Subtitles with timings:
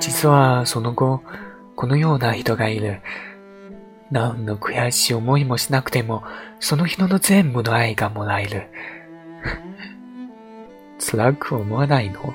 [0.00, 1.22] 実はその後、
[1.76, 3.00] このような人がいる。
[4.10, 6.24] 何の悔しい思いもしなくても、
[6.58, 8.68] その人の全部の愛がもらえる。
[10.98, 12.34] 辛く思わないの？